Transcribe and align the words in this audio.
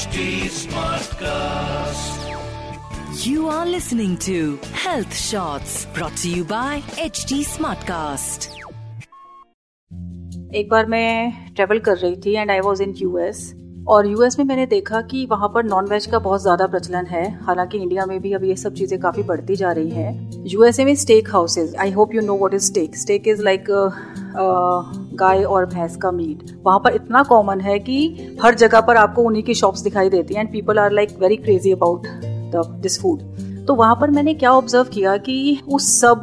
HD 0.00 0.20
Smartcast. 0.48 2.20
You 3.22 3.48
are 3.48 3.66
listening 3.66 4.16
to 4.18 4.58
Health 4.72 5.14
Shots 5.14 5.84
brought 5.94 6.16
to 6.18 6.30
you 6.30 6.44
by 6.44 6.80
HD 7.06 7.40
Smartcast. 7.48 8.46
एक 10.54 10.68
बार 10.70 10.86
मैं 10.86 11.52
travel 11.54 11.78
कर 11.80 11.96
रही 11.96 12.16
थी 12.16 12.34
and 12.34 12.50
I 12.50 12.60
was 12.60 12.82
in 12.82 12.94
US 12.96 13.42
और 13.88 14.06
US 14.06 14.38
में 14.38 14.44
मैंने 14.46 14.66
देखा 14.66 15.00
कि 15.10 15.26
वहाँ 15.30 15.48
पर 15.54 15.64
नॉन 15.64 15.88
वेज 15.88 16.06
का 16.06 16.18
बहुत 16.18 16.42
ज़्यादा 16.42 16.66
प्रचलन 16.66 17.06
है 17.06 17.24
हालाँकि 17.44 17.78
इंडिया 17.78 18.06
में 18.06 18.20
भी 18.22 18.32
अब 18.32 18.44
ये 18.44 18.56
सब 18.56 18.74
चीज़ें 18.74 18.98
काफ़ी 19.00 19.22
बढ़ती 19.22 19.56
जा 19.56 19.72
रही 19.72 19.90
हैं 19.90 20.29
यूएसए 20.46 20.84
में 20.84 20.94
steak 20.94 21.28
houses 21.28 21.74
I 21.76 21.90
hope 21.90 22.14
you 22.14 22.20
know 22.20 22.34
what 22.34 22.54
is 22.54 22.62
steak 22.62 22.96
steak 22.96 23.28
is 23.28 23.42
like 23.42 23.64
गाय 25.14 25.42
और 25.42 25.66
भैंस 25.66 25.96
का 25.96 26.10
मीट 26.10 26.42
वहाँ 26.62 26.78
पर 26.78 26.94
इतना 26.94 27.22
कॉमन 27.22 27.60
है 27.60 27.78
कि 27.78 28.36
हर 28.42 28.54
जगह 28.54 28.80
पर 28.80 28.96
आपको 28.96 29.22
उन्हीं 29.22 29.42
की 29.42 29.54
शॉप्स 29.54 29.80
दिखाई 29.80 30.10
देती 30.10 30.34
हैं 30.34 30.40
and 30.40 30.52
people 30.52 30.78
are 30.78 30.92
like 30.92 31.10
very 31.18 31.36
crazy 31.36 31.72
about 31.72 32.06
this 32.56 33.00
food 33.02 33.20
तो 33.66 33.74
वहाँ 33.74 33.96
पर 34.00 34.10
मैंने 34.10 34.34
क्या 34.34 34.52
ऑब्ज़र्व 34.52 34.84
किया 34.84 35.16
कि 35.16 35.60
उस 35.68 36.00
सब 36.00 36.22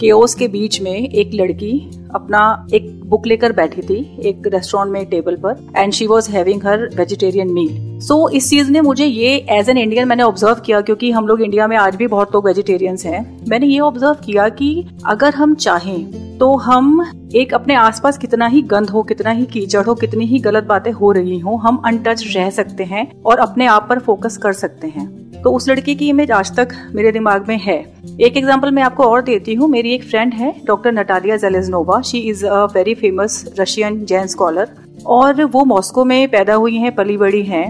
के 0.00 0.48
बीच 0.48 0.80
में 0.80 1.08
एक 1.08 1.30
लड़की 1.34 1.90
अपना 2.14 2.66
एक 2.74 2.88
बुक 3.04 3.26
लेकर 3.26 3.52
बैठी 3.52 3.82
थी, 3.82 3.96
एक 4.20 4.46
रेस्टोरेंट 4.46 4.92
में 4.92 5.04
टेबल 5.06 5.36
पर 5.36 5.66
and 5.76 5.92
she 5.92 6.06
was 6.06 6.30
having 6.30 6.66
her 6.66 6.88
vegetarian 6.96 7.52
meal 7.52 8.00
so 8.00 8.28
इस 8.30 8.48
चीज़ 8.50 8.70
ने 8.70 8.80
मुझे 8.80 9.04
ये 9.04 9.34
एज 9.50 9.68
एन 9.70 9.78
इंडियन 9.78 10.08
मैंने 10.08 10.22
ऑब्ज़र्व 10.22 10.60
किया, 10.66 10.80
क्योंकि 10.80 11.10
हम 11.10 11.26
लोग 11.26 11.42
इंडिया 11.42 11.66
में 11.66 11.76
आज 11.76 11.96
भी 11.96 12.06
बहुत 12.06 12.34
लोग 12.34 12.46
वेजिटेरियंस 12.46 13.04
हैं। 13.06 13.46
मैंने 13.48 13.66
ये 13.66 13.80
ऑब्ज़र्व 13.80 14.14
किया 14.24 14.48
कि 14.50 14.86
अगर 15.06 15.34
हम 15.34 15.54
चाहें 15.56 16.22
तो 16.38 16.54
हम 16.56 17.04
एक 17.34 17.52
अपने 17.54 17.74
आसपास 17.74 18.18
कितना 18.18 18.46
ही 18.46 18.62
गंद 18.62 18.90
हो, 18.90 19.02
कितना 19.02 19.30
ही 19.30 19.44
कीचड़ 19.46 19.84
हो, 19.84 19.94
कितनी 19.94 20.24
ही 20.26 20.38
गलत 20.40 20.64
बातें 20.64 20.90
हो 20.92 21.10
रही 21.12 21.38
हो, 21.38 21.56
हम 21.56 21.82
अनटच 21.86 22.24
रह 22.36 22.50
सकते 22.50 22.84
हैं 22.84 23.10
और 23.22 23.38
अपने 23.38 23.66
आप 23.66 23.86
पर 23.88 23.98
फोकस 23.98 24.36
कर 24.36 24.52
सकते 24.54 24.86
हैं। 24.86 25.06
तो 25.44 25.50
उस 25.52 25.68
लड़की 25.68 25.94
की 25.94 26.08
इमेज 26.08 26.30
आज 26.30 26.54
तक 26.56 26.68
मेरे 26.94 27.10
दिमाग 27.12 27.48
में 27.48 27.56
है। 27.58 27.76
एक 28.20 28.36
एग्ज़ाम्पल 28.36 28.70
मैं 28.70 28.82
आपको 28.82 29.04
और 29.04 29.22
देती 29.22 29.54
हूँ। 29.54 29.68
मेरी 29.68 29.90
एक 29.94 30.04
फ्रेंड 30.04 30.34
है 30.34 30.52
doctor 30.66 30.92
Natalia 30.92 31.36
Zheleznova 31.36 32.00
she 32.02 32.18
is 32.20 32.44
a 32.46 32.64
very 32.74 32.94
famous 32.94 33.44
Russian 33.60 34.04
Jain 34.04 34.26
scholar 34.26 34.68
और 35.06 35.44
वो 35.44 35.64
मॉस्को 35.64 36.04
में 36.04 36.28
पैदा 36.28 36.54
हुई 36.54 36.76
हैं, 36.76 36.94
पली 36.94 37.16
बड़ी 37.16 37.42
हैं। 37.42 37.66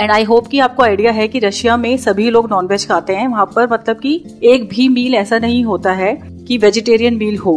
एंड 0.00 0.10
आई 0.10 0.24
होप 0.24 0.46
कि 0.46 0.58
आपको 0.58 0.82
आइडिया 0.82 1.12
है 1.12 1.28
कि 1.28 1.38
रशिया 1.38 1.76
में 1.76 1.96
सभी 1.96 2.30
लोग 2.30 2.50
नॉनवेज 2.50 2.86
खाते 2.88 3.16
हैं। 3.16 3.26
वहाँ 3.28 3.46
पर 3.46 3.72
मतलब 3.72 3.96
कि 3.96 4.14
एक 4.44 4.68
भी 4.68 4.88
मील 4.88 5.14
ऐसा 5.14 5.38
नहीं 5.38 5.62
होता 5.64 5.92
है 5.92 6.14
कि 6.48 6.58
वेजिटेरियन 6.58 7.16
मील 7.16 7.36
हो। 7.38 7.56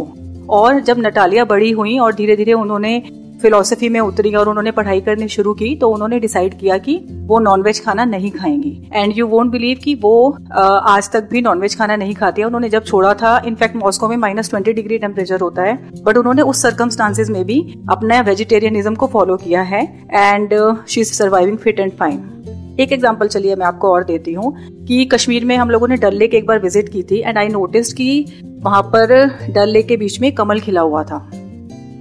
और 0.50 0.80
जब 0.80 0.98
नटालिया 0.98 1.44
बड़ी 1.46 1.70
हुई 1.70 1.98
और 1.98 2.14
धीरे 2.14 2.36
धीरे 2.36 2.52
उन्होंने 2.54 3.02
फिलोसफी 3.42 3.88
में 3.88 3.98
उतरी 4.00 4.34
और 4.34 4.48
उन्होंने 4.48 4.70
पढ़ाई 4.70 5.00
करनी 5.00 5.28
शुरू 5.28 5.52
की 5.54 5.74
तो 5.76 5.88
उन्होंने 5.90 6.18
डिसाइड 6.20 6.58
किया 6.58 6.78
कि 6.78 6.96
वो 7.22 7.38
नॉनवेज 7.40 7.84
खाना 7.84 8.04
नहीं 8.04 8.30
खाएँगी। 8.30 8.90
एंड 8.92 9.12
यू 9.16 9.26
वोंट 9.26 9.50
बिलीव 9.50 9.78
कि 9.84 9.94
वो 9.94 10.30
आज 10.52 11.10
तक 11.10 11.28
भी 11.30 11.42
नॉनवेज 11.42 11.76
खाना 11.78 11.96
नहीं 11.96 12.14
खाती। 12.14 12.40
है 12.40 12.46
उन्होंने 12.46 12.68
जब 12.68 12.84
छोड़ा 12.84 13.12
था 13.14 13.36
इनफैक्ट 13.46 13.76
मॉस्को 13.76 14.08
में 14.08 14.16
माइनस 14.16 14.50
ट्वेंटी 14.50 14.72
डिग्री 14.72 14.98
टेम्परेचर 14.98 15.40
होता 15.40 15.62
है 15.62 15.76
बट 16.04 16.16
उन्होंने 16.16 16.42
उस 16.42 16.62
सर्कमस्टांसिस 16.62 17.30
में 17.30 17.44
भी 17.44 17.60
अपना 17.90 18.20
वेजिटेरियनिज्म 18.20 18.94
को 18.94 19.06
फॉलो 19.06 19.36
किया 19.36 19.62
है 19.64 19.82
and 20.12 20.54
she 20.88 21.00
is 21.00 21.12
surviving 21.12 21.58
fit 21.58 21.80
and 21.80 21.92
fine 21.92 22.76
एक 22.80 22.92
एग्ज़ाम्पल 22.92 23.28
चलिए 23.28 23.54
मैं 23.56 23.66
आपको 23.66 23.92
और 23.92 24.04
देती 24.04 24.32
हूँ, 24.32 24.54
कि 24.86 25.04
कश्मीर 25.04 25.44
में 25.44 25.56
हम 25.56 25.70
लोगों 25.70 25.88
ने 25.88 25.96
डल 25.96 26.14
लेक 26.14 26.34
एक 26.34 26.46
बार 26.46 26.58
विज़िट 26.58 26.88
की 26.88 27.02
थी 27.02 27.20
एंड 27.20 27.38
आई 27.38 27.48
नोटिस 27.48 27.92
कि 27.92 28.24
वहाँ 28.62 28.82
पर 28.94 29.14
डल 29.50 29.68
लेक 29.68 29.86
के 29.88 29.96
बीच 29.96 30.20
में 30.20 30.32
कमल 30.34 30.60
खिला 30.60 30.80
हुआ 30.80 31.02
था। 31.04 31.28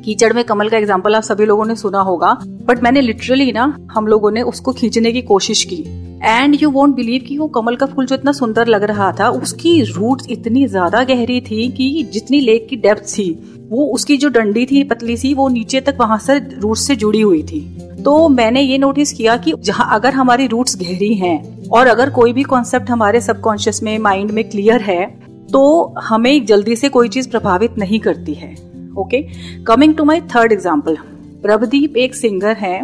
कीचड़ 0.07 0.31
में 0.33 0.43
कमल 0.43 0.69
का 0.69 0.77
एग्ज़ाम्पल 0.77 1.15
आप 1.15 1.23
सभी 1.23 1.45
लोगों 1.45 1.65
ने 1.65 1.75
सुना 1.75 2.01
होगा 2.01 2.31
बट 2.65 2.83
मैंने 2.83 3.01
लिटरली 3.01 3.51
ना 3.51 3.63
हम 3.91 4.05
लोगों 4.07 4.29
ने 4.31 4.41
उसको 4.41 4.73
खींचने 4.73 5.11
की 5.11 5.21
कोशिश 5.21 5.63
की। 5.63 5.75
एंड 6.23 6.55
यू 6.61 6.69
वोंट 6.71 6.93
बिलीव 6.95 7.23
कि 7.27 7.37
वो 7.37 7.47
कमल 7.47 7.75
का 7.75 7.85
फूल 7.85 8.05
जो 8.05 8.15
इतना 8.15 8.31
सुंदर 8.31 8.67
लग 8.67 8.83
रहा 8.83 9.11
था, 9.11 9.27
उसकी 9.29 9.81
रूट 9.83 10.21
इतनी 10.29 10.65
ज़्यादा 10.67 11.03
गहरी 11.03 11.39
थी 11.41 11.67
कि 11.69 12.03
जितनी 12.13 12.39
लेक 12.39 12.67
की 12.69 12.75
डेप्थ 12.77 13.03
थी, 13.07 13.29
वो 13.69 13.87
उसकी 13.87 14.17
जो 14.17 14.29
डंडी 14.29 14.65
थी, 14.65 14.83
पतली 14.83 15.17
सी, 15.17 15.33
वो 15.33 15.47
नीचे 15.49 15.81
तक 15.81 15.97
वहाँ 15.99 16.17
से 16.19 16.37
रूट 16.37 16.77
से 16.77 16.95
जुड़ी 16.95 17.21
हुई 17.21 17.41
थी। 17.43 17.59
तो 17.99 18.27
मैंने 18.29 18.61
ये 18.61 18.77
नोटिस 18.77 19.11
किया 19.13 19.35
कि 19.37 19.53
जहाँ 19.61 19.89
अगर 19.95 20.13
हमारी 20.13 20.47
रूट्स 20.47 20.77
गहरी 20.79 21.13
हैं 21.15 21.69
और 21.69 21.87
अगर 21.87 22.09
कोई 22.09 22.33
भी 22.33 22.43
कॉन्सेप्ट 22.45 22.89
हमारे 22.89 23.21
सबकॉन्शियस 23.21 23.83
में 23.83 23.97
माइंड 23.99 24.31
में 24.31 24.43
क्लियर 24.49 24.81
है 24.83 25.05
तो 25.51 25.65
हमें 25.99 26.45
जल्दी 26.45 26.75
से 26.75 26.89
कोई 26.89 27.09
चीज़ 27.09 27.29
प्रभावित 27.29 27.77
नहीं 27.77 27.99
करती 27.99 28.33
है। 28.33 28.55
Okay 28.97 29.21
coming 29.63 29.95
to 29.97 30.03
my 30.03 30.21
third 30.35 30.51
example 30.51 30.97
Prabhdeep 31.43 31.97
एक 31.97 32.15
सिंगर 32.15 32.55
है 32.57 32.81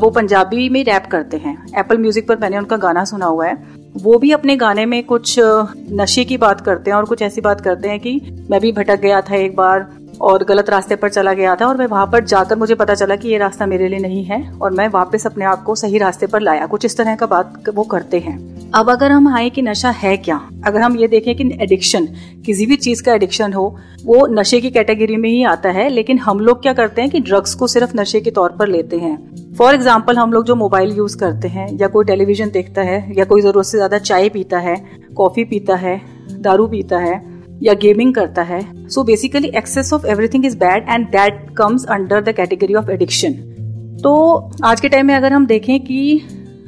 वो 0.00 0.10
पंजाबी 0.10 0.68
में 0.68 0.82
रैप 0.84 1.06
करते 1.10 1.36
हैं। 1.36 1.56
एप्पल 1.78 1.98
म्यूज़िक 1.98 2.26
पर 2.28 2.36
मैंने 2.38 2.58
उनका 2.58 2.76
गाना 2.76 3.04
सुना 3.04 3.26
हुआ 3.26 3.46
है। 3.46 3.54
वो 3.96 4.18
भी 4.18 4.30
अपने 4.32 4.56
गाने 4.56 4.84
में 4.86 5.02
कुछ 5.04 5.34
नशे 5.92 6.24
की 6.24 6.36
बात 6.36 6.60
करते 6.60 6.90
हैं 6.90 6.96
और 6.96 7.04
कुछ 7.04 7.22
ऐसी 7.22 7.40
बात 7.40 7.60
करते 7.60 7.88
हैं 7.88 8.00
कि 8.00 8.20
मैं 8.50 8.60
भी 8.60 8.72
भटक 8.72 9.00
गया 9.00 9.20
था 9.20 9.36
एक 9.36 9.56
बार 9.56 9.86
और 10.20 10.44
गलत 10.44 10.70
रास्ते 10.70 10.96
पर 10.96 11.08
चला 11.08 11.32
गया 11.32 11.54
था 11.56 11.66
और 11.66 11.76
मैं 11.76 11.86
वहाँ 11.86 12.06
पर 12.06 12.24
जाकर 12.24 12.56
मुझे 12.56 12.74
पता 12.74 12.94
चला 12.94 13.16
कि 13.16 13.28
ये 13.28 13.38
रास्ता 13.38 13.66
मेरे 13.66 13.88
लिए 13.88 13.98
नहीं 13.98 14.24
है 14.24 14.42
और 14.52 14.70
मैं 14.72 14.88
वापस 14.90 15.26
अपने 15.26 15.44
आप 15.44 15.62
को 15.62 15.74
सही 15.74 15.98
रास्ते 15.98 16.26
पर 16.26 16.40
लाया। 16.40 16.66
कुछ 16.66 16.84
इस 16.84 16.96
तरह 16.96 17.16
का 17.16 17.26
बात 17.26 17.68
वो 17.74 17.84
करते 17.84 18.18
हैं। 18.18 18.55
अब 18.74 18.90
अगर 18.90 19.12
हम 19.12 19.28
आए 19.28 19.48
कि 19.50 19.62
नशा 19.62 19.90
है 19.90 20.16
क्या? 20.16 20.36
अगर 20.66 20.80
हम 20.80 20.96
ये 20.96 21.08
देखें 21.08 21.34
कि 21.36 21.44
एडिक्शन 21.62 22.06
किसी 22.46 22.66
भी 22.66 22.76
चीज़ 22.76 23.02
का 23.02 23.14
एडिक्शन 23.14 23.52
हो, 23.52 23.64
वो 24.04 24.26
नशे 24.30 24.60
की 24.60 24.70
कैटेगरी 24.70 25.16
में 25.16 25.28
ही 25.28 25.42
आता 25.44 25.70
है, 25.70 25.88
लेकिन 25.88 26.18
हम 26.18 26.40
लोग 26.40 26.62
क्या 26.62 26.72
करते 26.72 27.02
हैं 27.02 27.10
कि 27.10 27.20
ड्रग्स 27.20 27.54
को 27.54 27.66
सिर्फ़ 27.66 27.96
नशे 27.96 28.20
के 28.20 28.30
तौर 28.30 28.56
पर 28.58 28.68
लेते 28.68 28.98
हैं। 28.98 29.54
फॉर 29.54 29.74
एग्ज़ाम्पल 29.74 30.18
हम 30.18 30.32
लोग 30.32 30.44
जो 30.44 30.54
मोबाइल 30.54 30.96
यूज़ 30.96 31.16
करते 31.18 31.48
हैं, 31.48 31.68
या 31.80 31.88
कोई 31.88 32.04
टेलीविज़न 32.04 32.50
देखता 32.50 32.82
है, 32.82 33.14
या 33.18 33.24
कोई 33.24 33.40
ज़रूरत 33.40 33.66
से 33.66 33.78
ज़्यादा 33.78 33.98
चाय 34.00 34.28
पीता 34.28 34.58
है 34.58 34.76
कॉफ़ी 35.16 35.44
पीता 35.44 35.76
है, 35.76 36.00
दारू 36.40 36.66
पीता 36.66 36.98
है, 36.98 37.20
या 37.62 37.74
गेमिंग 37.74 38.14
करता 38.14 38.42
है 38.42 38.60
so 38.88 39.02
basically 39.04 39.48
excess 39.56 39.92
of 39.92 40.06
everything 40.06 40.46
is 40.46 40.56
bad 40.58 40.88
and 40.88 41.06
that 41.08 41.46
comes 41.58 41.84
under 41.86 42.20
the 42.22 42.34
category 42.36 42.74
of 42.74 42.90
addiction 42.90 43.32
तो 44.02 44.14
आज 44.64 44.80
के 44.80 44.88
टाइम 44.88 45.06
में 45.06 45.14
अगर 45.14 45.32
हम 45.32 45.46
देखें 45.46 45.78
कि 45.80 46.20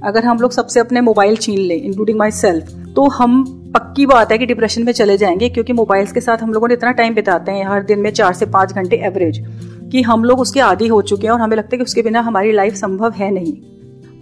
अगर 0.04 0.24
हम 0.24 0.38
लोग 0.38 0.52
सबसे 0.52 0.80
अपने 0.80 1.00
मोबाइल 1.00 1.36
छीन 1.36 1.58
लें 1.58 1.76
इंक्लूडिंग 1.76 2.18
माई 2.18 2.30
सेल्फ 2.30 2.72
तो 2.96 3.08
हम 3.08 3.42
पक्की 3.74 4.06
बात 4.06 4.32
है 4.32 4.38
कि 4.38 4.46
डिप्रेशन 4.46 4.84
में 4.84 4.92
चले 4.92 5.16
जाएँगे, 5.16 5.48
क्योंकि 5.48 5.72
मोबाइल्स 5.72 6.12
के 6.12 6.20
साथ 6.20 6.38
हम 6.38 6.52
लोगों 6.52 6.68
ने 6.68 6.74
इतना 6.74 6.92
टाइम 6.92 7.14
बिताते 7.14 7.52
हैं, 7.52 7.64
हर 7.64 7.82
दिन 7.82 7.98
में 7.98 8.10
चार 8.10 8.32
से 8.32 8.46
पाँच 8.46 8.72
घंटे 8.72 8.96
एवरेज 8.96 9.38
कि 9.92 10.02
हम 10.02 10.24
लोग 10.24 10.40
उसके 10.40 10.60
आदि 10.60 10.86
हो 10.86 11.00
चुके 11.02 11.26
हैं 11.26 11.34
और 11.34 11.40
हमें 11.40 11.56
लगता 11.56 11.68
है 11.72 11.78
कि 11.78 11.84
उसके 11.84 12.02
बिना 12.02 12.20
हमारी 12.20 12.52
लाइफ 12.52 12.74
संभव 12.74 13.12
है 13.12 13.30
नहीं। 13.30 13.52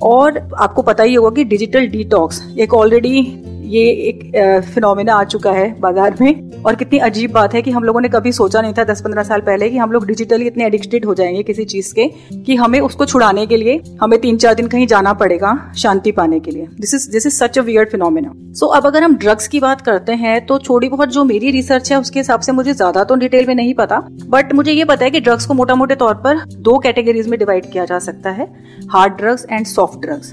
और 0.02 0.38
आपको 0.58 0.82
पता 0.82 1.02
ही 1.02 1.14
होगा 1.14 1.30
कि 1.30 1.44
डिजिटल 1.44 1.86
डिटॉक्स 1.88 2.42
एक 2.58 2.74
ऑलरेडी 2.74 3.22
ये 3.68 3.82
एक 4.08 4.20
फिनोमिना 4.64 5.14
आ 5.14 5.24
चुका 5.26 5.52
है 5.52 5.68
बाज़ार 5.80 6.16
में। 6.20 6.62
और 6.62 6.74
कितनी 6.74 6.98
अजीब 7.00 7.32
बात 7.32 7.54
है 7.54 7.62
कि 7.62 7.70
हम 7.70 7.84
लोगों 7.84 8.00
ने 8.00 8.08
कभी 8.08 8.32
सोचा 8.32 8.60
नहीं 8.60 8.72
था 8.74 8.84
दस 8.84 9.00
पंद्रह 9.02 9.22
साल 9.22 9.40
पहले 9.42 9.68
कि 9.70 9.78
हम 9.78 9.92
लोग 9.92 10.06
डिजिटली 10.06 10.46
इतने 10.46 10.66
एडिक्टेड 10.66 11.04
हो 11.04 11.14
जाएँगे 11.14 11.42
किसी 11.42 11.64
चीज़ 11.66 11.92
के, 11.94 12.06
कि 12.36 12.54
हमें 12.56 12.78
उसको 12.80 13.06
छुड़ाने 13.06 13.46
के 13.46 13.56
लिए 13.56 13.80
हमें 14.02 14.18
तीन 14.20 14.36
चार 14.36 14.54
दिन 14.54 14.68
कहीं 14.68 14.86
जाना 14.86 15.12
पड़ेगा 15.14 15.56
शांति 15.78 16.12
पाने 16.12 16.40
के 16.40 16.50
लिए। 16.50 16.66
This 16.80 16.94
is 16.94 17.10
this 17.12 17.26
is 17.26 17.34
such 17.34 17.58
a 17.58 17.62
weird 17.62 17.90
phenomena 17.90 18.32
so 18.54 18.66
अब 18.68 18.86
अगर 18.86 19.02
हम 19.02 19.16
ड्रग्स 19.16 19.48
की 19.48 19.60
बात 19.60 19.80
करते 19.80 20.12
हैं 20.14 20.44
तो 20.46 20.58
थोड़ी 20.60 20.88
बहुत 20.88 21.08
जो 21.08 21.24
मेरी 21.24 21.50
रिसर्च 21.50 21.92
है, 21.92 22.00
उसके 22.00 22.20
हिसाब 22.20 22.40
से 22.40 22.52
मुझे 22.52 22.72
ज़्यादा 22.72 23.04
तो 23.04 23.14
डिटेल 23.16 23.46
में 23.46 23.54
नहीं 23.54 23.74
पता। 23.74 23.98
बट 24.28 24.52
मुझे 24.52 24.72
ये 24.72 24.84
पता 24.84 25.04
है 25.04 25.10
कि 25.10 25.20
ड्रग्स 25.20 25.46
को 25.46 25.54
मोटा 25.54 25.74
मोटे 25.74 25.94
तौर 25.96 26.14
पर 26.24 26.44
दो 26.58 26.78
कैटेगरीज 26.78 27.28
में 27.28 27.38
डिवाइड 27.38 27.70
किया 27.72 27.84
जा 27.84 27.98
सकता 28.00 28.30
है 28.30 28.48
hard 28.90 29.12
drugs 29.14 29.46
and 29.50 29.66
soft 29.66 30.00
drugs 30.00 30.32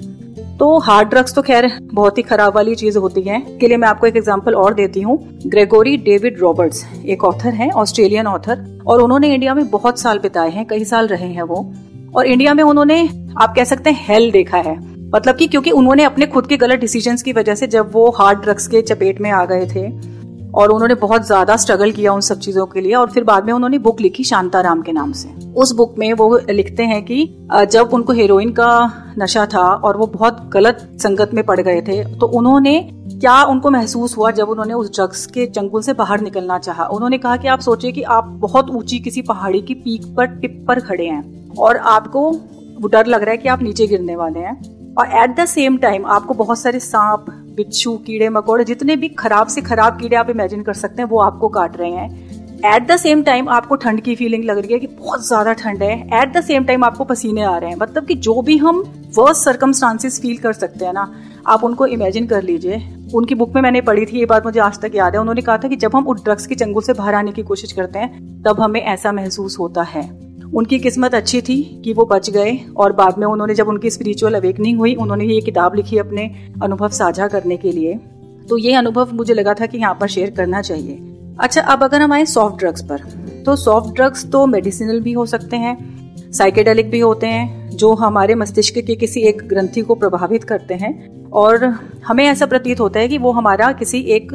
तो 0.59 0.77
हार्ड 0.79 1.09
ड्रग्स 1.09 1.33
तो 1.35 1.41
खैर 1.41 1.69
बहुत 1.93 2.17
ही 2.17 2.23
खराब 2.23 2.55
वाली 2.55 2.75
चीज़ 2.75 2.97
होती 2.97 3.21
है। 3.21 3.39
के 3.59 3.67
लिए 3.67 3.77
मैं 3.77 3.87
आपको 3.87 4.07
एक 4.07 4.17
एग्ज़ाम्पल 4.17 4.55
और 4.55 4.73
देती 4.73 5.01
हूँ। 5.01 5.17
ग्रेगोरी 5.45 5.95
डेविड 5.99 6.39
रॉबर्ट्स 6.39 6.83
एक 7.05 7.23
ऑथर 7.23 7.53
है 7.53 7.69
ऑस्ट्रेलियन 7.71 8.27
ऑथर 8.27 8.65
और 8.87 9.01
उन्होंने 9.01 9.33
इंडिया 9.33 9.53
में 9.53 9.69
बहुत 9.69 9.99
साल 9.99 10.19
बिताए 10.19 10.49
हैं, 10.49 10.65
कई 10.65 10.85
साल 10.85 11.07
रहे 11.07 11.27
हैं 11.27 11.43
वो। 11.43 11.73
और 12.15 12.25
इंडिया 12.25 12.53
में 12.53 12.63
उन्होंने, 12.63 13.01
आप 13.37 13.53
कह 13.55 13.63
सकते 13.63 13.89
हैं 13.89 14.05
हेल 14.07 14.31
देखा 14.31 14.57
है। 14.57 14.77
मतलब 15.15 15.35
कि 15.35 15.47
क्योंकि 15.47 15.71
उन्होंने 15.71 16.03
अपने 16.03 16.25
खुद 16.25 16.47
के 16.47 16.57
गलत 16.57 16.79
डिसीजंस 16.79 17.23
की 17.23 17.33
वजह 17.33 17.55
से 17.55 17.67
जब 17.67 17.91
वो 17.93 18.09
हार्ड 18.09 18.39
ड्रग्स 18.39 18.67
के 18.67 18.81
चपेट 18.81 19.21
में 19.21 19.29
आ 19.31 19.43
गए 19.45 19.65
थे 19.65 19.87
और 20.53 20.71
उन्होंने 20.71 20.95
बहुत 20.95 21.25
ज़्यादा 21.25 21.55
स्ट्रगल 21.57 21.91
किया 21.91 22.13
उन 22.13 22.21
सब 22.21 22.39
चीज़ों 22.39 22.65
के 22.65 22.81
लिए 22.81 22.93
और 22.93 23.09
फिर 23.09 23.23
बाद 23.23 23.45
में 23.45 23.53
उन्होंने 23.53 23.77
बुक 23.79 24.01
लिखी 24.01 24.23
शांताराम 24.23 24.81
के 24.81 24.91
नाम 24.91 25.11
से। 25.11 25.29
उस 25.53 25.71
बुक 25.71 25.95
में 25.99 26.11
वो 26.13 26.37
लिखते 26.49 26.83
हैं 26.83 27.01
कि 27.03 27.25
जब 27.71 27.89
उनको 27.93 28.13
हेरोइन 28.13 28.51
का 28.51 28.69
नशा 29.19 29.45
था 29.45 29.65
और 29.75 29.97
वो 29.97 30.07
बहुत 30.07 30.39
गलत 30.53 30.87
संगत 31.03 31.33
में 31.33 31.43
पड़ 31.45 31.59
गए 31.61 31.81
थे 31.81 32.03
तो 32.19 32.27
उन्होंने 32.37 32.79
क्या 33.05 33.41
उनको 33.43 33.69
महसूस 33.69 34.17
हुआ 34.17 34.31
जब 34.31 34.49
उन्होंने 34.49 34.73
उस 34.73 34.95
ड्रग्स 34.95 35.25
के 35.25 35.45
चंगुल 35.47 35.81
से 35.81 35.93
बाहर 35.93 36.21
निकलना 36.21 36.57
चाहा? 36.59 36.85
उन्होंने 36.85 37.17
कहा 37.17 37.37
कि 37.37 37.47
आप 37.47 37.59
सोचिए 37.59 37.91
कि 37.91 38.01
आप 38.01 38.25
बहुत 38.41 38.69
ऊँची 38.71 38.99
किसी 38.99 39.21
पहाड़ी 39.21 39.61
की 39.61 39.73
पीक 39.75 40.13
पर 40.17 40.25
टिप 40.35 40.63
पर 40.67 40.79
खड़े 40.79 41.05
हैं 41.05 41.55
और 41.57 41.77
आपको 41.77 42.31
डर 42.83 43.05
लग 43.05 43.21
रहा 43.21 43.31
है 43.31 43.37
कि 43.37 43.49
आप 43.49 43.61
नीचे 43.63 43.87
गिरने 43.87 44.15
वाले 44.15 44.39
हैं। 44.39 44.95
और 44.95 45.07
एट 45.13 45.35
द 45.39 45.45
सेम 45.45 45.77
टाइम 45.77 46.05
आपको 46.05 46.33
बहुत 46.33 46.59
सारे 46.59 46.79
सांप 46.79 47.25
बिच्छू, 47.55 47.97
कीड़े, 47.97 48.29
मकोड़े, 48.29 48.63
जितने 48.63 48.95
भी 48.95 49.07
खराब 49.07 49.47
से 49.47 49.61
खराब 49.61 49.99
कीड़े 49.99 50.15
आप 50.15 50.29
इमेजिन 50.29 50.63
कर 50.63 50.73
सकते 50.73 51.01
हैं, 51.01 51.09
वो 51.09 51.19
आपको 51.19 51.47
काट 51.49 51.77
रहे 51.77 51.91
हैं। 51.91 52.31
एट 52.65 52.87
द 52.87 52.95
सेम 52.95 53.23
टाइम 53.23 53.49
आपको 53.49 53.75
ठंड 53.75 54.01
की 54.01 54.15
फीलिंग 54.15 54.43
लग 54.43 54.57
रही 54.57 54.73
है 54.73 54.79
कि 54.79 54.87
बहुत 54.87 55.27
ज़्यादा 55.27 55.53
ठंड 55.53 55.83
है। 55.83 56.21
एट 56.21 56.33
द 56.37 56.41
सेम 56.41 56.65
टाइम 56.65 56.83
आपको 56.83 57.03
पसीने 57.03 57.41
आ 57.41 57.57
रहे 57.57 57.69
हैं। 57.69 57.77
मतलब 57.77 58.05
कि 58.05 58.15
जो 58.15 58.41
भी 58.41 58.57
हम 58.57 58.79
वर्स्ट 59.17 59.43
सर्कमस्टांसिस 59.43 60.21
फील 60.21 60.37
कर 60.37 60.53
सकते 60.53 60.85
हैं 60.85 60.93
ना, 60.93 61.13
आप 61.47 61.63
उनको 61.63 61.85
इमेजिन 61.87 62.27
कर 62.27 62.43
लीजिए। 62.43 62.81
उनकी 63.15 63.35
बुक 63.35 63.55
में 63.55 63.61
मैंने 63.61 63.81
पढ़ी 63.81 64.05
थी, 64.05 64.19
ये 64.19 64.25
बात 64.25 64.45
मुझे 64.45 64.59
आज 64.59 64.79
तक 64.81 64.91
याद 64.95 65.13
है। 65.13 65.19
उन्होंने 65.19 65.41
कहा 65.41 65.57
था 65.57 65.67
कि 65.67 65.75
जब 65.75 65.95
हम 65.95 66.07
उस 66.07 66.23
ड्रग्स 66.23 66.47
के 66.47 66.55
चंगुल 66.55 66.83
से 66.83 66.93
बाहर 66.93 67.15
आने 67.15 67.31
की 67.31 67.43
कोशिश 67.43 67.71
करते 67.71 67.99
हैं, 67.99 68.41
तब 68.43 68.61
हमें 68.61 68.81
ऐसा 68.81 69.11
महसूस 69.11 69.59
होता 69.59 69.83
है। 69.83 70.22
उनकी 70.53 70.77
किस्मत 70.79 71.13
अच्छी 71.15 71.41
थी 71.41 71.61
कि 71.83 71.93
वो 71.93 72.05
बच 72.05 72.29
गए, 72.29 72.57
और 72.77 72.93
बाद 72.93 73.17
में 73.17 73.25
उन्होंने 73.27 73.55
जब 73.55 73.67
उनकी 73.67 73.89
स्पिरिचुअल 73.89 74.33
अवेकनिंग 74.33 74.79
हुई, 74.79 74.93
उन्होंने 74.95 75.25
ये 75.25 75.39
किताब 75.41 75.75
लिखी 75.75 75.97
अपने 75.97 76.29
अनुभव 76.63 76.89
साझा 76.89 77.27
करने 77.27 77.57
के 77.57 77.71
लिए। 77.71 77.95
तो 78.49 78.57
ये 78.57 78.73
अनुभव 78.75 79.13
मुझे 79.13 79.33
लगा 79.33 79.53
था 79.53 79.65
कि 79.65 79.77
यहाँ 79.77 79.97
पर 80.01 80.07
शेयर 80.07 80.29
करना 80.31 80.61
चाहिए। 80.61 80.99
अच्छा 81.39 81.61
अब 81.63 81.83
अगर 81.83 82.01
हम 82.01 82.13
आए 82.13 82.25
सॉफ्ट 82.25 82.59
ड्रग्स 82.59 82.83
पर 82.83 83.01
तो 83.45 83.55
सॉफ्ट 83.55 83.95
ड्रग्स 83.95 84.25
तो 84.31 84.45
मेडिसिनल 84.45 84.99
भी 84.99 85.13
हो 85.13 85.25
सकते 85.25 85.57
हैं 85.57 86.31
साइकेडेलिक 86.31 86.89
भी 86.91 86.99
होते 86.99 87.27
हैं, 87.27 87.69
जो 87.69 87.93
हमारे 87.95 88.35
मस्तिष्क 88.35 88.77
के 88.77 88.95
किसी 88.95 89.21
एक 89.21 89.41
ग्रंथि 89.47 89.81
को 89.81 89.95
प्रभावित 89.95 90.43
करते 90.43 90.73
हैं। 90.73 90.93
और 91.33 91.65
हमें 92.07 92.23
ऐसा 92.25 92.45
प्रतीत 92.45 92.79
होता 92.79 92.99
है 92.99 93.07
कि 93.07 93.17
वो 93.17 93.31
हमारा 93.31 93.71
किसी 93.71 93.99
एक 94.11 94.31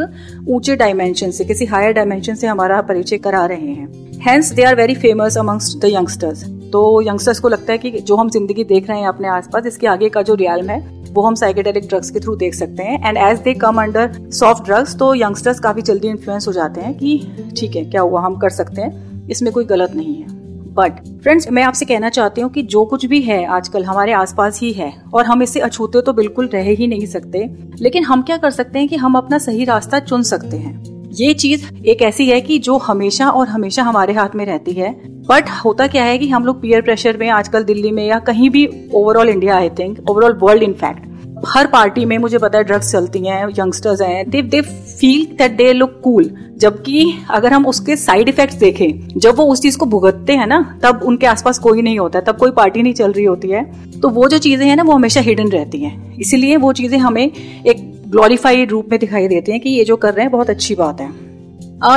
ऊँचे 0.48 0.76
डायमेंशन 0.76 1.30
से, 1.30 1.44
किसी 1.44 1.64
हायर 1.66 1.92
डायमेंशन 1.92 2.34
से 2.34 2.46
हमारा 2.46 2.80
परिचय 2.82 3.18
करा 3.18 3.44
रहे 3.46 3.72
हैं। 3.72 4.20
Hence 4.22 4.52
they 4.52 4.62
are 4.64 4.76
very 4.76 4.94
famous 4.96 5.36
amongst 5.38 5.78
the 5.80 5.90
youngsters 5.92 6.44
तो 6.72 6.80
यंगस्टर्स 7.02 7.38
को 7.40 7.48
लगता 7.48 7.72
है 7.72 7.78
कि 7.78 7.90
जो 7.90 8.16
हम 8.16 8.30
ज़िंदगी 8.30 8.64
देख 8.64 8.88
रहे 8.88 9.00
हैं 9.00 9.08
अपने 9.08 9.28
आसपास, 9.28 9.66
इसके 9.66 9.86
आगे 9.86 10.08
का 10.08 10.22
जो 10.22 10.34
रियालम 10.34 10.70
है, 10.70 10.78
वो 11.12 11.22
हम 11.22 11.34
साइकेडेलिक 11.34 11.86
ड्रग्स 11.88 12.10
के 12.10 12.20
थ्रू 12.20 12.34
देख 12.36 12.54
सकते 12.54 12.82
हैं। 12.82 13.08
And 13.08 13.18
as 13.18 13.38
they 13.38 13.54
come 13.56 13.82
under 13.82 14.12
soft 14.30 14.64
drugs 14.64 14.96
तो 14.98 15.14
यंगस्टर्स 15.14 15.60
काफ़ी 15.60 15.82
जल्दी 15.82 16.08
इन्फ्लुएंस 16.08 16.46
हो 16.48 16.52
जाते 16.52 16.80
हैं 16.80 16.94
कि, 16.94 17.52
ठीक 17.58 17.76
है, 17.76 17.84
क्या 17.84 18.00
हुआ? 18.00 18.20
हम 18.20 18.36
कर 18.36 18.50
सकते 18.50 18.80
हैं। 18.80 19.26
इसमें 19.28 19.52
कोई 19.52 19.64
गलत 19.64 19.94
नहीं 19.94 20.14
है। 20.14 20.37
बट 20.78 20.98
फ्रेंड्स 21.22 21.50
मैं 21.50 21.62
आपसे 21.62 21.84
कहना 21.84 22.08
चाहती 22.08 22.40
हूँ 22.40 22.50
कि 22.50 22.62
जो 22.64 22.84
कुछ 22.84 23.06
भी 23.06 23.20
है 23.22 23.44
आजकल 23.46 23.84
हमारे 23.84 24.12
आसपास 24.12 24.60
ही 24.60 24.72
है 24.72 24.92
और 25.14 25.26
हम 25.26 25.42
इससे 25.42 25.60
अछूते 25.60 26.00
तो 26.00 26.12
बिल्कुल 26.12 26.48
रह 26.48 26.70
ही 26.70 26.86
नहीं 26.86 27.06
सकते, 27.06 27.48
लेकिन 27.80 28.04
हम 28.04 28.22
क्या 28.22 28.36
कर 28.36 28.50
सकते 28.50 28.78
हैं 28.78 28.88
कि 28.88 28.96
हम 28.96 29.14
अपना 29.14 29.38
सही 29.38 29.64
रास्ता 29.64 29.98
चुन 30.00 30.22
सकते 30.22 30.56
हैं। 30.56 30.76
ये 31.14 31.32
चीज़ 31.34 31.64
एक 31.84 32.02
ऐसी 32.02 32.28
है 32.28 32.40
कि 32.40 32.58
जो 32.58 32.76
हमेशा 32.78 33.28
और 33.30 33.48
हमेशा 33.48 33.82
हमारे 33.82 34.12
हाथ 34.12 34.34
में 34.34 34.44
रहती 34.46 34.72
है। 34.72 34.90
बट 35.28 35.48
होता 35.64 35.86
क्या 35.86 36.04
है 36.04 36.18
कि 36.18 36.28
हम 36.28 36.44
लोग 36.44 36.60
पीयर 36.62 36.82
प्रेशर 36.82 37.16
में 37.16 37.28
आजकल 37.30 37.64
दिल्ली 37.64 37.90
में 37.90 38.06
या 38.06 38.18
कहीं 38.18 38.50
भी 38.50 38.68
overall 38.94 39.28
India 39.28 39.56
I 39.56 39.70
think 39.70 40.10
overall 40.10 40.38
world 40.42 40.62
in fact 40.62 41.07
her 41.46 41.66
party 41.66 42.04
में 42.04 42.16
मुझे 42.18 42.38
पता 42.38 42.58
है 42.58 42.64
ड्रग्स 42.64 42.92
चलती 42.92 43.18
हैं 43.18 43.46
यंगस्टर्स 43.48 44.00
हैं 44.02 44.28
they 44.30 44.42
they 44.44 44.60
feel 44.60 45.24
that 45.38 45.56
they 45.56 45.72
look 45.72 46.00
cool 46.04 46.30
जबकि 46.56 47.04
अगर 47.30 47.52
हम 47.52 47.66
उसके 47.66 47.96
साइड 47.96 48.28
इफेक्ट्स 48.28 48.56
देखें, 48.56 49.18
जब 49.18 49.36
वो 49.36 49.44
उस 49.44 49.60
चीज़ 49.62 49.76
को 49.78 49.86
भुगतते 49.86 50.32
हैं 50.32 50.46
ना, 50.46 50.60
तब 50.82 51.02
उनके 51.04 51.26
आसपास 51.26 51.58
कोई 51.58 51.82
नहीं 51.82 51.98
होता 51.98 52.20
तब 52.20 52.36
कोई 52.36 52.50
पार्टी 52.50 52.82
नहीं 52.82 52.94
चल 52.94 53.12
रही 53.12 53.24
होती 53.24 53.48
है। 53.48 53.62
तो 54.00 54.08
वो 54.08 54.28
जो 54.28 54.38
चीज़ें 54.38 54.66
हैं 54.66 54.76
ना, 54.76 54.82
वो 54.82 54.92
हमेशा 54.92 55.20
हिडन 55.20 55.48
रहती 55.48 55.78
हैं। 55.78 56.18
इसीलिए 56.18 56.56
वो 56.56 56.72
चीज़ें 56.72 56.98
हमें 56.98 57.22
एक 57.22 57.86
ग्लोरीफाइड 58.08 58.70
रूप 58.70 58.88
में 58.90 58.98
दिखाई 59.00 59.28
देती 59.28 59.52
हैं 59.52 59.60
कि 59.60 59.70
ये 59.70 59.84
जो 59.84 59.96
कर 59.96 60.14
रहे 60.14 60.22
हैं, 60.22 60.32
बहुत 60.32 60.50
अच्छी 60.50 60.74
बात 60.74 61.00
है। 61.00 61.10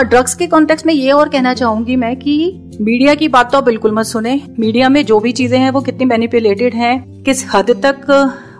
ड्रग्स 0.04 0.34
के 0.36 0.48
कॉन्टेक्स्ट 0.48 0.86
में 0.86 0.94
ये 0.94 1.12
और 1.12 1.30
कहना 1.30 1.54
चाहूँगी 1.54 1.96
मैं 1.96 2.16
कि 2.16 2.36
मीडिया 2.82 3.14
की 3.16 3.28
बात 3.28 3.52
तो 3.52 3.62
बिल्कुल 3.62 3.92
मत 3.92 4.06
सुने। 4.06 4.40
मीडिया 4.60 4.90
में 4.90 5.04
जो 5.06 5.20
भी 5.20 5.32
चीज़ें 5.32 5.58
हैं, 5.60 5.72
वो 5.72 5.82
कितनी 5.82 6.06
मैनिपुलेटेड 6.06 6.74
हैं, 6.74 7.24
किस 7.24 7.46
हद 7.54 7.72
तक 7.86 8.06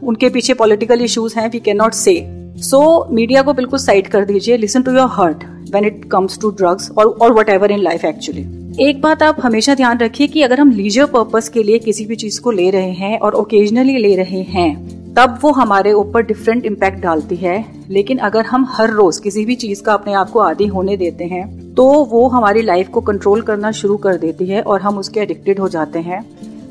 उनके 0.04 0.30
पीछे 0.30 0.54
पॉलिटिकल 0.54 1.02
इश्यूज़ 1.02 1.40
हैं 1.40 1.50
we 1.52 1.60
can 1.60 1.78
not 1.78 1.94
say 1.94 2.16
so 2.62 3.08
media 3.12 3.42
को 3.42 3.54
बिल्कुल 3.54 3.80
साइड 3.80 4.08
कर 4.08 4.26
दीजिए 4.26 4.58
listen 4.58 4.82
to 4.82 4.92
your 4.92 5.10
heart 5.12 5.44
when 5.74 5.86
it 5.86 6.06
comes 6.12 6.40
to 6.42 6.50
drugs 6.52 6.92
और 6.92 7.34
what 7.34 7.50
ever 7.50 7.72
in 7.72 7.80
life 7.80 8.06
actually 8.06 8.48
एक 8.80 9.02
बात 9.02 9.24
आप 9.24 9.38
हमेशा 9.44 9.76
ध्यान 9.76 9.98
रखिए 9.98 10.28
कि 10.28 10.42
अगर 10.42 10.60
हम 10.60 10.72
लीजर 10.72 11.06
पर्पज 11.06 11.48
के 11.50 11.64
लिए 11.64 11.80
किसी 11.80 12.06
भी 12.06 12.16
चीज़ 12.16 12.40
को 12.42 12.52
ले 12.52 12.70
रहे 12.70 12.92
हैं 12.92 13.18
और 13.20 13.34
ओकेजनली 13.34 13.98
ले 13.98 14.16
रहे 14.16 14.42
हैं, 14.42 15.14
तब 15.14 15.38
वो 15.42 15.52
हमारे 15.52 15.94
ऊपर 15.94 16.24
डिफरेंट 16.24 16.66
इम्पैक्ट 16.66 17.00
डालती 17.00 17.36
है. 17.36 17.66
लेकिन 17.90 18.18
अगर 18.18 18.46
हम 18.46 18.66
हर 18.70 18.90
रोज 18.90 19.18
किसी 19.18 19.46
भी 19.46 19.56
चीज़ 19.56 19.82
का 19.84 19.94
अपने 19.94 20.14
आप 20.14 20.30
को 20.30 20.40
आदि 20.40 20.68
होने 20.68 20.98
देते 20.98 21.24
हैं 21.24 21.74
तो 21.74 21.88
वो 22.04 22.28
हमारी 22.28 22.62
लाइफ 22.62 22.90
को 22.90 23.02
कंट्रोल 23.02 23.42
करना 23.42 23.72
शुरू 23.72 23.98
कर 23.98 24.18
देती 24.18 24.46
है 24.46 24.62
और 24.62 24.82
हम 24.82 24.98
उसके 24.98 25.20
एडिक्टेड 25.20 25.60
हो 25.60 25.70
जाते 25.70 26.00
हैं 26.00 26.24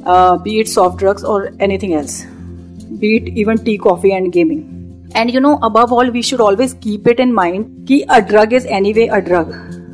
बी 0.09 0.61
इट 0.61 0.69
सॉफ्ट 0.69 0.99
ड्रग्स 0.99 1.25
और 1.25 1.51
anything 1.63 1.93
else 1.93 2.23
it 3.01 3.29
even 3.37 3.59
tea, 3.59 3.79
coffee, 3.79 4.13
and 4.13 4.33
gaming. 4.33 4.63
And 5.15 5.31
you 5.31 5.41
know, 5.41 5.59
above 5.63 5.93
all, 5.93 6.11
we 6.11 6.23
should 6.23 6.41
always 6.41 6.75
keep 6.77 7.07
it 7.07 7.21
in 7.21 7.35
mind 7.35 7.87
कि 7.89 8.05
a 8.09 8.23
drug 8.23 8.53
is 8.53 8.67
anyway 8.69 9.09
a 9.09 9.21
drug. 9.21 9.53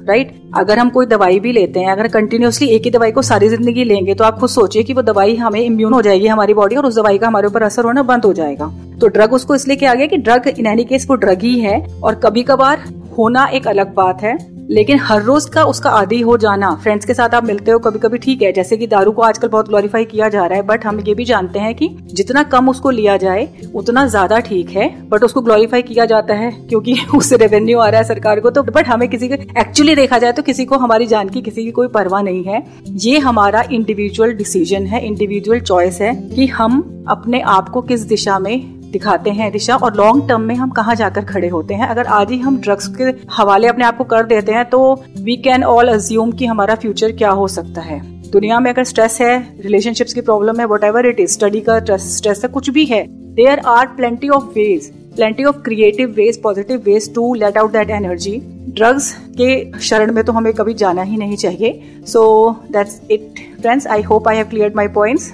Right 0.09 0.29
right? 0.29 0.57
अगर 0.57 0.79
हम 0.79 0.91
कोई 0.91 1.07
दवाई 1.07 1.39
भी 1.41 1.53
लेते 1.53 1.81
हैं 1.81 1.91
अगर 1.93 2.09
कंटिन्यूसली 2.09 2.69
एक 2.69 2.85
ही 2.85 2.91
दवाई 2.91 3.13
को 3.13 3.23
सारी 3.23 3.49
ज़िंदगी 3.49 3.85
लेंगे 3.85 4.15
तो 4.15 4.25
आप 4.25 4.39
खुद 4.41 4.51
सोचिए 4.51 4.83
कि 4.83 4.93
वो 4.93 5.03
दवाई 5.03 5.35
हमें 5.37 5.61
इम्यून 5.61 5.93
हो 5.93 6.03
जाएगी 6.03 6.27
हमारी 6.27 6.55
बॉडी 6.55 6.77
और 6.77 6.87
उस 6.87 6.97
दवाई 6.97 7.19
का 7.19 7.27
हमारे 7.27 7.47
ऊपर 7.47 7.63
असर 7.63 7.85
होना 7.85 8.03
बंद 8.03 8.25
हो 8.25 8.33
जाएगा 8.33 8.73
तो 9.01 9.09
ड्रग 9.09 9.33
उसको 9.33 9.55
इसलिए 9.55 9.77
क्या 9.77 9.95
गया 9.95 10.07
कि 10.07 10.17
ड्रग 10.19 10.49
इन 10.49 10.67
एनी 10.67 10.85
केस 10.85 11.07
वो 11.11 11.17
ड्रग 11.17 11.43
ही 11.43 11.59
है 11.61 11.81
और 12.03 12.21
कभी 12.25 12.43
कभार 12.43 12.85
होना 13.19 13.47
एक 13.55 13.69
अलग 13.69 13.95
बात 13.95 14.23
है 14.23 14.37
लेकिन 14.71 14.99
हर 15.01 15.23
रोज 15.23 15.45
का 15.47 15.65
उसका 15.65 15.91
आदि 15.93 16.21
हो 16.21 16.37
जाना 16.37 16.75
फ्रेंड्स 16.83 17.07
के 17.07 17.15
साथ 17.15 17.35
आप 17.35 17.45
मिलते 17.45 17.71
हो 17.71 17.79
कभी 17.79 17.99
कभी 17.99 18.19
ठीक 18.19 18.43
है, 18.43 18.53
जैसे 18.53 18.77
कि 18.77 18.87
दारू 18.87 19.13
को 19.13 19.23
आजकल 19.23 19.49
बहुत 19.49 19.69
ग्लोरीफाई 19.69 20.05
किया 20.05 20.29
जा 20.29 20.47
रहा 20.47 20.59
है 20.59 20.67
बट 20.67 20.85
हम 20.87 21.01
ये 21.01 21.15
भी 21.15 21.25
जानते 21.25 21.59
हैं 21.59 21.75
कि 21.75 21.89
जितना 22.13 22.43
कम 22.45 22.69
उसको 22.69 22.91
लिया 22.91 23.17
जाए, 23.17 23.49
उतना 23.75 24.07
ज़्यादा 24.07 24.39
ठीक 24.41 24.71
है 24.71 24.89
बट 25.09 25.25
उसको 25.25 25.41
ग्लोरीफाई 25.41 25.83
किया 25.83 26.05
जाता 26.05 26.35
है, 26.35 26.51
क्योंकि 26.69 26.97
उससे 27.17 27.37
रेवेन्यू 27.37 27.79
आ 27.79 27.89
रहा 27.89 28.01
है 28.01 28.07
सरकार 28.07 28.41
को 28.41 28.51
तो 28.51 28.63
बट 28.65 28.89
हमें 28.89 29.09
किसी 29.09 29.29
को 29.29 29.35
एक्चुअली 29.61 29.95
देखा 29.95 30.19
जाए 30.19 30.33
तो 30.33 30.43
किसी 30.43 30.65
को 30.65 30.79
हमारी 30.79 31.07
जान 31.07 31.29
की 31.29 31.43
किसी 31.43 31.65
की 31.65 31.71
कोई 31.71 31.89
परवाह 31.89 32.23
नहीं 32.23 32.45
है। 32.45 32.63
ये 32.99 33.19
हमारा 33.19 33.65
इंडिविजुअल 33.73 34.33
डिसीज़न 34.35 34.87
है 34.87 35.05
इंडिविजुअल 35.07 35.61
चॉइस 35.63 36.01
है 36.01 36.15
कि 36.31 36.47
हम 36.49 36.83
अपने 37.09 37.41
आप 37.49 37.69
को 37.69 37.83
किस 37.83 38.01
दिशा 38.07 38.39
में 38.39 38.76
दिखाते 38.97 39.31
हैं 39.31 39.51
दिशा 39.53 39.77
और 39.77 39.97
लॉन्ग 39.97 40.29
टर्म 40.29 40.41
में 40.41 40.55
हम 40.55 40.71
कहाँ 40.73 40.95
जाकर 40.95 41.25
खड़े 41.25 41.49
होते 41.49 41.75
हैं? 41.75 41.87
अगर 41.87 42.07
आज 42.17 42.31
ही 42.31 42.39
हम 42.41 42.57
ड्रग्स 42.61 42.87
के 42.97 43.05
हवाले 43.33 43.69
अपने 43.69 43.85
आप 43.85 43.97
को 43.99 44.05
कर 44.07 44.27
देते 44.27 44.53
हैं 44.53 44.65
तो 44.71 44.81
वी 45.21 45.37
कैन 45.45 45.65
ऑल 45.65 45.89
अज्यूम 45.89 46.33
कि 46.33 46.47
हमारा 46.47 46.75
फ्यूचर 46.75 47.13
क्या 47.17 47.31
हो 47.31 47.49
सकता 47.49 47.81
है। 47.83 48.01
दुनिया 48.31 48.59
में 48.61 48.71
अगर 48.71 48.85
स्ट्रेस 48.85 49.21
है 49.21 49.37
रिलेशनशिप्स 49.61 50.13
की 50.13 50.21
प्रॉब्लम 50.21 50.61
है 50.61 50.67
what 50.67 50.85
ever 50.85 51.07
it 51.07 51.21
is 51.21 51.33
study 51.33 51.61
का 51.69 51.97
स्ट्रेस 51.97 52.41
है, 52.45 52.49
कुछ 52.49 52.71
भी 52.71 52.85
है 52.85 53.05
there 53.35 53.59
are 53.69 53.87
plenty 53.97 54.29
of 54.29 54.45
ways 54.55 54.91
plenty 55.17 55.45
of 55.45 55.57
creative 55.65 56.15
ways 56.17 56.41
positive 56.43 56.83
ways 56.85 57.13
to 57.15 57.33
let 57.35 57.59
out 57.59 57.73
that 57.73 57.91
energy 57.91 58.37
drugs 58.71 59.13
के 59.41 59.81
शरण 59.81 60.13
में 60.13 60.23
तो 60.25 60.33
हमें 60.33 60.53
कभी 60.55 60.75
जाना 60.75 61.03
ही 61.03 61.17
नहीं 61.17 61.37
चाहिए। 61.37 61.81
So 62.07 62.25
that's 62.73 63.01
it 63.11 63.45
friends 63.61 63.87
I 63.87 64.03
hope 64.03 64.29
I 64.29 64.37
have 64.37 64.47
clear 64.47 64.73
my 64.77 64.89
points 65.01 65.33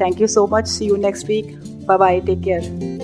thank 0.00 0.20
you 0.20 0.26
so 0.26 0.48
much 0.52 0.68
see 0.68 0.86
you 0.86 0.96
next 1.06 1.28
week 1.28 1.60
Bye 1.88 1.98
bye. 1.98 2.18
Take 2.20 2.42
care. 2.42 3.03